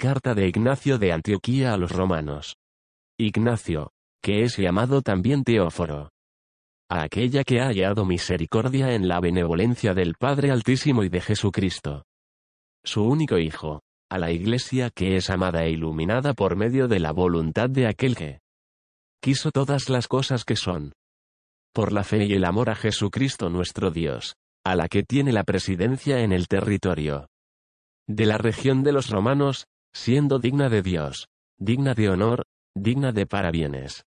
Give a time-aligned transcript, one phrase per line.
[0.00, 2.54] Carta de Ignacio de Antioquía a los romanos.
[3.18, 3.90] Ignacio,
[4.22, 6.10] que es llamado también Teóforo.
[6.88, 12.04] A aquella que ha hallado misericordia en la benevolencia del Padre Altísimo y de Jesucristo.
[12.84, 17.10] Su único Hijo, a la Iglesia que es amada e iluminada por medio de la
[17.10, 18.38] voluntad de aquel que
[19.20, 20.92] quiso todas las cosas que son.
[21.74, 25.42] Por la fe y el amor a Jesucristo nuestro Dios, a la que tiene la
[25.42, 27.26] presidencia en el territorio
[28.06, 31.28] de la región de los romanos, siendo digna de Dios,
[31.58, 34.04] digna de honor, digna de parabienes,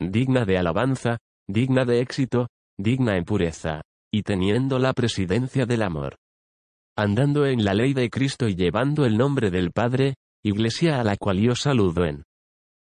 [0.00, 1.18] digna de alabanza,
[1.48, 6.16] digna de éxito, digna en pureza, y teniendo la presidencia del amor.
[6.96, 10.14] Andando en la ley de Cristo y llevando el nombre del Padre,
[10.44, 12.24] iglesia a la cual yo saludo en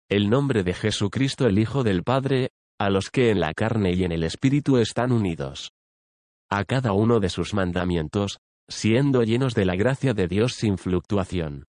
[0.08, 4.04] el nombre de Jesucristo el Hijo del Padre, a los que en la carne y
[4.04, 5.70] en el Espíritu están unidos.
[6.50, 11.64] A cada uno de sus mandamientos, siendo llenos de la gracia de Dios sin fluctuación.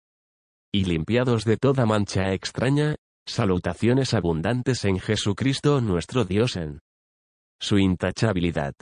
[0.73, 2.95] Y limpiados de toda mancha extraña,
[3.27, 6.81] salutaciones abundantes en Jesucristo nuestro Dios en
[7.61, 8.75] su intachabilidad.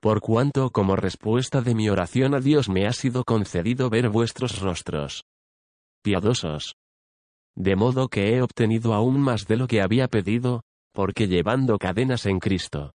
[0.00, 4.60] Por cuanto como respuesta de mi oración a Dios me ha sido concedido ver vuestros
[4.60, 5.24] rostros.
[6.02, 6.74] Piadosos.
[7.56, 12.26] De modo que he obtenido aún más de lo que había pedido, porque llevando cadenas
[12.26, 12.92] en Cristo.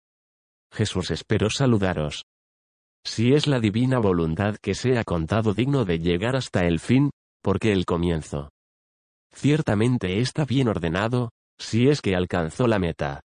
[0.71, 2.25] Jesús espero saludaros.
[3.05, 7.71] Si es la divina voluntad que sea contado digno de llegar hasta el fin, porque
[7.71, 8.49] el comienzo.
[9.33, 13.21] Ciertamente está bien ordenado, si es que alcanzó la meta.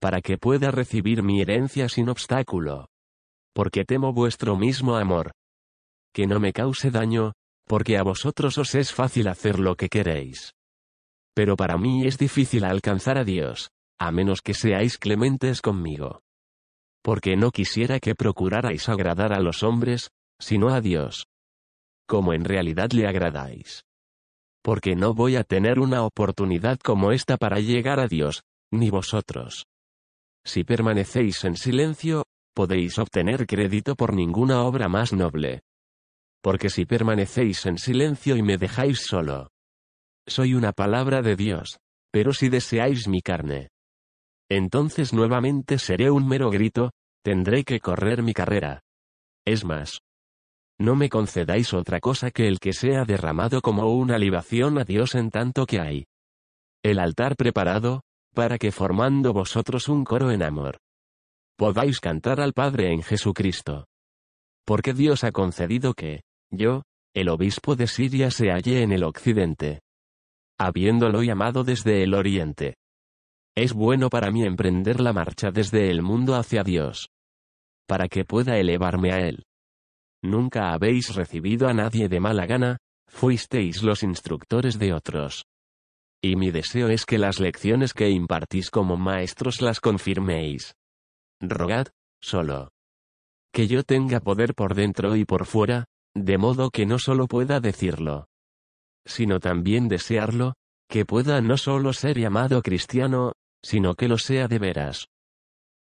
[0.00, 2.88] Para que pueda recibir mi herencia sin obstáculo.
[3.54, 5.32] Porque temo vuestro mismo amor.
[6.12, 7.32] Que no me cause daño,
[7.66, 10.52] porque a vosotros os es fácil hacer lo que queréis.
[11.34, 16.20] Pero para mí es difícil alcanzar a Dios, a menos que seáis clementes conmigo.
[17.02, 21.26] Porque no quisiera que procurarais agradar a los hombres, sino a Dios.
[22.06, 23.84] Como en realidad le agradáis.
[24.62, 29.66] Porque no voy a tener una oportunidad como esta para llegar a Dios, ni vosotros.
[30.44, 32.24] Si permanecéis en silencio,
[32.54, 35.62] podéis obtener crédito por ninguna obra más noble.
[36.42, 39.50] Porque si permanecéis en silencio y me dejáis solo,
[40.26, 41.78] soy una palabra de Dios,
[42.12, 43.68] pero si deseáis mi carne,
[44.48, 46.92] entonces nuevamente seré un mero grito,
[47.24, 48.80] tendré que correr mi carrera.
[49.44, 49.98] Es más,
[50.78, 55.14] no me concedáis otra cosa que el que sea derramado como una libación a Dios
[55.14, 56.06] en tanto que hay
[56.82, 60.78] el altar preparado, para que formando vosotros un coro en amor,
[61.56, 63.86] podáis cantar al Padre en Jesucristo.
[64.64, 66.82] Porque Dios ha concedido que, yo,
[67.12, 69.80] el obispo de Siria se halle en el occidente,
[70.58, 72.74] habiéndolo llamado desde el oriente.
[73.56, 77.08] Es bueno para mí emprender la marcha desde el mundo hacia Dios.
[77.88, 79.44] Para que pueda elevarme a Él.
[80.22, 82.78] Nunca habéis recibido a nadie de mala gana,
[83.08, 85.44] fuisteis los instructores de otros.
[86.22, 90.74] Y mi deseo es que las lecciones que impartís como maestros las confirméis.
[91.40, 91.88] Rogad,
[92.20, 92.70] solo.
[93.52, 95.84] Que yo tenga poder por dentro y por fuera,
[96.14, 98.26] de modo que no solo pueda decirlo,
[99.06, 100.54] sino también desearlo,
[100.88, 105.06] que pueda no solo ser llamado cristiano, sino que lo sea de veras.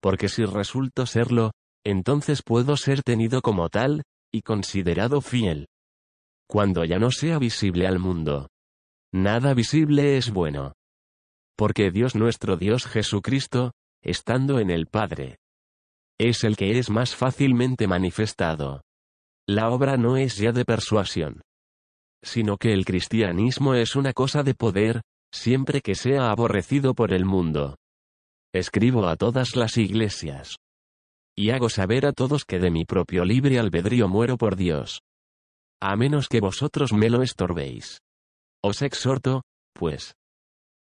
[0.01, 1.51] Porque si resulto serlo,
[1.85, 5.67] entonces puedo ser tenido como tal, y considerado fiel.
[6.49, 8.49] Cuando ya no sea visible al mundo.
[9.13, 10.73] Nada visible es bueno.
[11.55, 15.37] Porque Dios nuestro Dios Jesucristo, estando en el Padre,
[16.19, 18.81] es el que es más fácilmente manifestado.
[19.47, 21.41] La obra no es ya de persuasión,
[22.23, 25.01] sino que el cristianismo es una cosa de poder,
[25.31, 27.77] siempre que sea aborrecido por el mundo.
[28.53, 30.55] Escribo a todas las iglesias.
[31.35, 35.01] Y hago saber a todos que de mi propio libre albedrío muero por Dios.
[35.81, 38.01] A menos que vosotros me lo estorbéis.
[38.61, 40.15] Os exhorto, pues,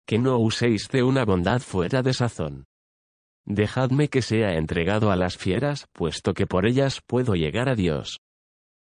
[0.05, 2.65] que no uséis de una bondad fuera de sazón.
[3.45, 8.19] Dejadme que sea entregado a las fieras, puesto que por ellas puedo llegar a Dios.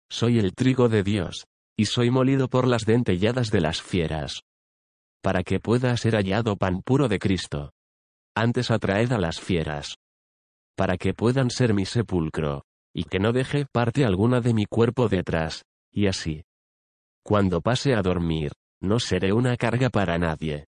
[0.09, 1.45] Soy el trigo de Dios,
[1.77, 4.43] y soy molido por las dentelladas de las fieras
[5.25, 7.71] para que pueda ser hallado pan puro de Cristo.
[8.35, 9.95] Antes atraed a las fieras,
[10.75, 15.07] para que puedan ser mi sepulcro, y que no deje parte alguna de mi cuerpo
[15.09, 16.43] detrás, y así.
[17.23, 18.51] Cuando pase a dormir,
[18.81, 20.65] no seré una carga para nadie.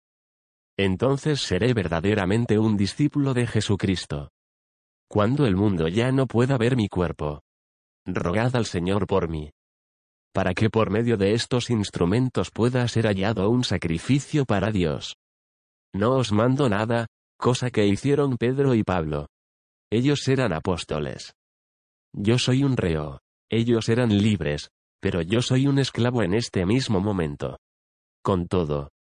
[0.79, 4.31] Entonces seré verdaderamente un discípulo de Jesucristo.
[5.09, 7.43] Cuando el mundo ya no pueda ver mi cuerpo.
[8.07, 9.51] Rogad al Señor por mí
[10.37, 15.17] para que por medio de estos instrumentos pueda ser hallado un sacrificio para Dios.
[15.95, 17.07] No os mando nada,
[17.39, 19.29] cosa que hicieron Pedro y Pablo.
[19.91, 21.35] Ellos eran apóstoles.
[22.13, 27.01] Yo soy un reo, ellos eran libres, pero yo soy un esclavo en este mismo
[27.01, 27.59] momento.
[28.23, 28.91] Con todo,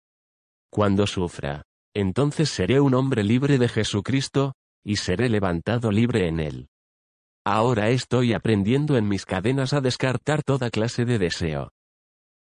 [0.71, 1.62] cuando sufra,
[1.94, 4.53] entonces seré un hombre libre de Jesucristo,
[4.85, 6.69] y seré levantado libre en él.
[7.44, 11.71] Ahora estoy aprendiendo en mis cadenas a descartar toda clase de deseo.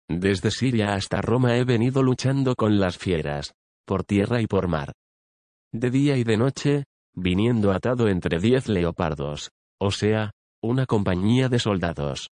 [0.08, 3.54] Desde Siria hasta Roma he venido luchando con las fieras,
[3.84, 4.92] por tierra y por mar.
[5.72, 6.84] De día y de noche,
[7.16, 10.32] viniendo atado entre diez leopardos, o sea,
[10.62, 12.30] una compañía de soldados.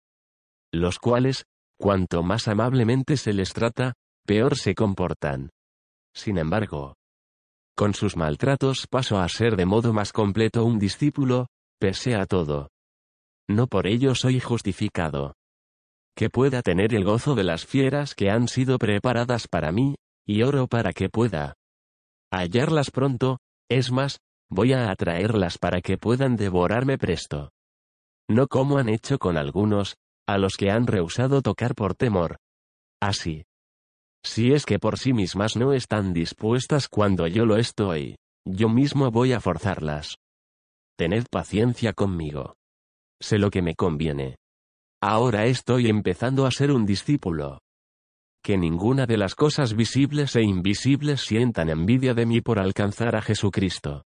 [0.72, 1.46] Los cuales,
[1.78, 3.94] cuanto más amablemente se les trata,
[4.26, 5.50] peor se comportan.
[6.14, 6.96] Sin embargo,
[7.76, 11.48] con sus maltratos paso a ser de modo más completo un discípulo,
[11.80, 12.70] pese a todo.
[13.50, 15.34] No por ello soy justificado.
[16.16, 19.96] Que pueda tener el gozo de las fieras que han sido preparadas para mí,
[20.28, 21.56] y oro para que pueda
[22.32, 23.40] hallarlas pronto,
[23.70, 27.52] es más, voy a atraerlas para que puedan devorarme presto.
[28.30, 29.96] No como han hecho con algunos,
[30.28, 32.38] a los que han rehusado tocar por temor.
[33.02, 33.44] Así.
[34.24, 39.10] Si es que por sí mismas no están dispuestas cuando yo lo estoy, yo mismo
[39.12, 40.18] voy a forzarlas.
[40.98, 42.56] Tened paciencia conmigo.
[43.22, 44.36] Sé lo que me conviene.
[45.02, 47.60] Ahora estoy empezando a ser un discípulo.
[48.44, 53.22] Que ninguna de las cosas visibles e invisibles sientan envidia de mí por alcanzar a
[53.22, 54.04] Jesucristo.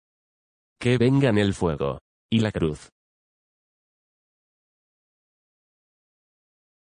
[0.82, 2.00] Que vengan el fuego,
[2.32, 2.90] y la cruz,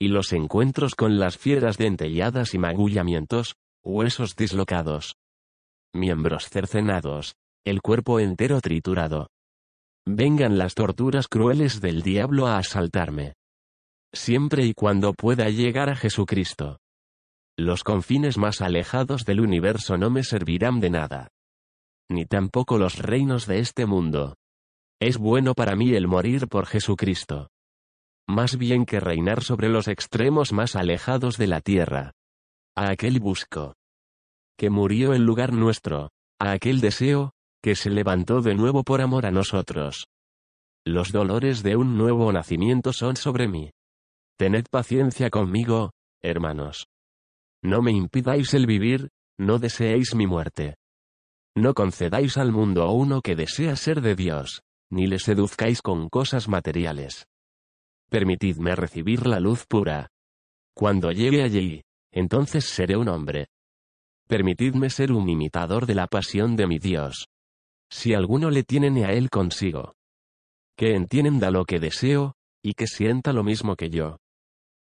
[0.00, 5.17] y los encuentros con las fieras dentelladas y magullamientos, huesos dislocados,
[5.93, 7.35] miembros cercenados,
[7.67, 9.29] el cuerpo entero triturado.
[10.06, 13.35] Vengan las torturas crueles del diablo a asaltarme.
[14.14, 16.79] Siempre y cuando pueda llegar a Jesucristo.
[17.58, 21.29] Los confines más alejados del universo no me servirán de nada.
[22.10, 24.36] Ni tampoco los reinos de este mundo.
[25.00, 27.48] Es bueno para mí el morir por Jesucristo
[28.30, 32.12] más bien que reinar sobre los extremos más alejados de la tierra.
[32.76, 33.74] A aquel busco.
[34.56, 39.26] Que murió en lugar nuestro, a aquel deseo, que se levantó de nuevo por amor
[39.26, 40.06] a nosotros.
[40.86, 43.70] Los dolores de un nuevo nacimiento son sobre mí.
[44.38, 45.92] Tened paciencia conmigo,
[46.22, 46.86] hermanos.
[47.62, 50.76] No me impidáis el vivir, no deseéis mi muerte.
[51.60, 56.48] No concedáis al mundo uno que desea ser de Dios, ni le seduzcáis con cosas
[56.48, 57.26] materiales
[58.10, 60.08] permitidme recibir la luz pura.
[60.74, 63.46] Cuando llegue allí, entonces seré un hombre.
[64.26, 67.28] Permitidme ser un imitador de la pasión de mi Dios.
[67.90, 69.94] Si alguno le tiene a él consigo.
[70.76, 74.18] Que entienda lo que deseo, y que sienta lo mismo que yo.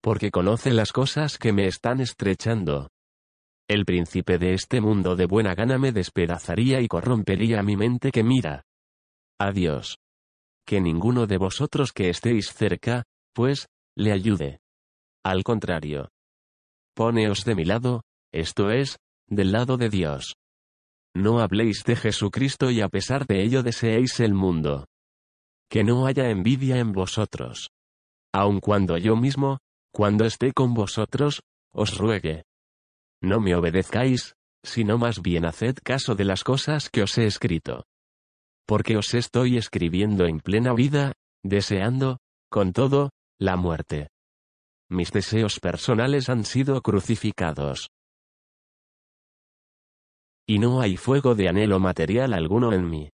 [0.01, 2.89] Porque conoce las cosas que me están estrechando.
[3.67, 8.23] El príncipe de este mundo de buena gana me despedazaría y corrompería mi mente que
[8.23, 8.63] mira.
[9.39, 9.97] Adiós
[10.65, 14.59] que ninguno de vosotros que estéis cerca, pues, le ayude.
[15.23, 16.09] Al contrario.
[16.95, 20.35] Poneos de mi lado, esto es, del lado de Dios.
[21.15, 24.85] No habléis de Jesucristo y a pesar de ello deseéis el mundo.
[25.69, 27.69] Que no haya envidia en vosotros.
[28.33, 29.59] Aun cuando yo mismo,
[29.91, 32.43] cuando esté con vosotros, os ruegue.
[33.23, 37.85] No me obedezcáis, sino más bien haced caso de las cosas que os he escrito
[38.65, 44.09] porque os estoy escribiendo en plena vida, deseando, con todo, la muerte.
[44.89, 47.89] Mis deseos personales han sido crucificados.
[50.47, 53.09] Y no hay fuego de anhelo material alguno en mí.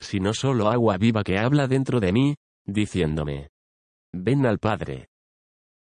[0.00, 3.48] Sino solo agua viva que habla dentro de mí, diciéndome.
[4.12, 5.08] Ven al Padre.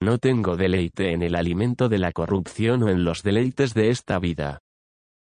[0.01, 4.19] No tengo deleite en el alimento de la corrupción o en los deleites de esta
[4.19, 4.59] vida.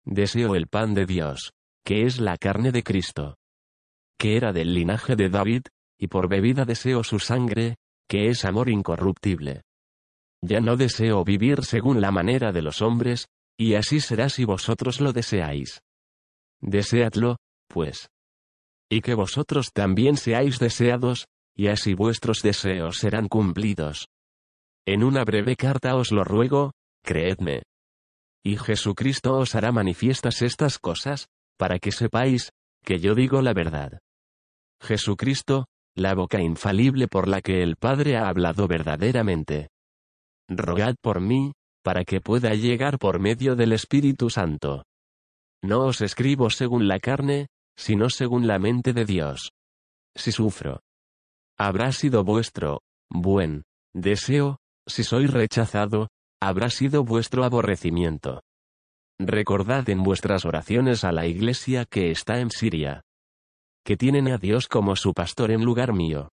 [0.04, 1.52] Deseo el pan de Dios,
[1.84, 3.36] que es la carne de Cristo
[4.18, 5.64] que era del linaje de David,
[5.98, 7.76] y por bebida deseo su sangre,
[8.08, 9.62] que es amor incorruptible.
[10.42, 13.26] Ya no deseo vivir según la manera de los hombres,
[13.58, 15.82] y así será si vosotros lo deseáis.
[16.60, 17.36] Deseadlo,
[17.68, 18.08] pues.
[18.90, 24.08] Y que vosotros también seáis deseados, y así vuestros deseos serán cumplidos.
[24.86, 26.72] En una breve carta os lo ruego,
[27.02, 27.62] creedme.
[28.44, 32.50] Y Jesucristo os hará manifiestas estas cosas, para que sepáis,
[32.84, 33.98] que yo digo la verdad.
[34.82, 39.68] Jesucristo, la boca infalible por la que el Padre ha hablado verdaderamente.
[40.48, 44.84] Rogad por mí, para que pueda llegar por medio del Espíritu Santo.
[45.62, 49.52] No os escribo según la carne, sino según la mente de Dios.
[50.14, 50.80] Si sufro,
[51.58, 53.62] habrá sido vuestro, buen,
[53.94, 56.08] deseo, si soy rechazado,
[56.40, 58.42] habrá sido vuestro aborrecimiento.
[59.18, 63.02] Recordad en vuestras oraciones a la iglesia que está en Siria.
[63.84, 66.30] Que tienen a Dios como su pastor en lugar mío.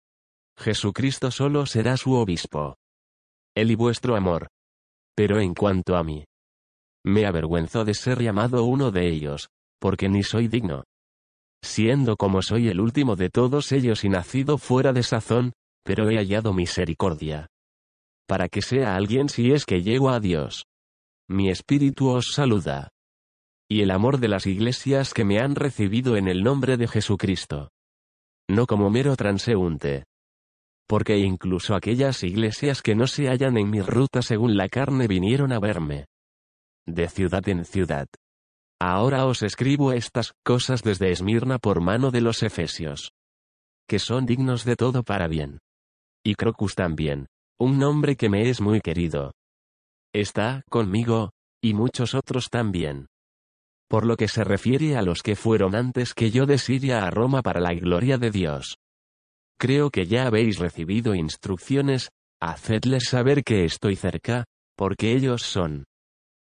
[0.57, 2.75] Jesucristo solo será su obispo.
[3.55, 4.47] Él y vuestro amor.
[5.15, 6.25] Pero en cuanto a mí,
[7.05, 9.49] me avergüenzo de ser llamado uno de ellos,
[9.79, 10.83] porque ni soy digno.
[11.63, 16.17] Siendo como soy el último de todos ellos y nacido fuera de sazón, pero he
[16.17, 17.47] hallado misericordia.
[18.27, 20.65] Para que sea alguien si es que llego a Dios.
[21.27, 22.89] Mi espíritu os saluda.
[23.69, 27.71] Y el amor de las iglesias que me han recibido en el nombre de Jesucristo.
[28.47, 30.05] No como mero transeúnte.
[30.87, 35.51] Porque incluso aquellas iglesias que no se hallan en mi ruta según la carne vinieron
[35.51, 36.05] a verme.
[36.87, 38.07] De ciudad en ciudad.
[38.79, 43.13] Ahora os escribo estas cosas desde Esmirna por mano de los Efesios.
[43.87, 45.59] Que son dignos de todo para bien.
[46.23, 49.31] Y Crocus también, un nombre que me es muy querido.
[50.13, 51.31] Está conmigo,
[51.61, 53.07] y muchos otros también.
[53.87, 57.11] Por lo que se refiere a los que fueron antes que yo de Siria a
[57.11, 58.77] Roma para la gloria de Dios.
[59.57, 62.09] Creo que ya habéis recibido instrucciones,
[62.41, 64.45] hacedles saber que estoy cerca,
[64.75, 65.85] porque ellos son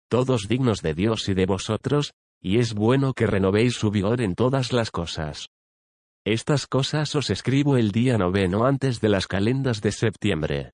[0.10, 2.12] todos dignos de Dios y de vosotros,
[2.42, 5.48] y es bueno que renovéis su vigor en todas las cosas.
[6.26, 10.72] Estas cosas os escribo el día noveno antes de las calendas de septiembre.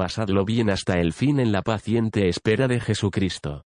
[0.00, 3.66] Pasadlo bien hasta el fin en la paciente espera de Jesucristo.